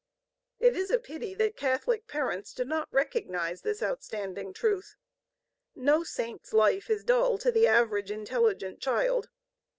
It 0.59 0.75
is 0.75 0.89
a 0.89 0.97
pity 0.97 1.35
that 1.35 1.55
Catholic 1.55 2.07
parents 2.07 2.53
do 2.55 2.65
not 2.65 2.87
recognize 2.91 3.61
this 3.61 3.83
outstanding 3.83 4.51
truth. 4.51 4.95
No 5.75 6.03
Saint's 6.03 6.53
life 6.53 6.89
is 6.89 7.03
dull 7.03 7.37
to 7.37 7.51
the 7.51 7.67
average 7.67 8.09
intelligent 8.09 8.79
child. 8.79 9.29